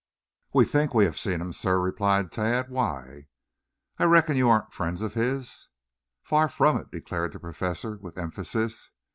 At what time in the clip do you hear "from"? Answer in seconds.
6.49-6.77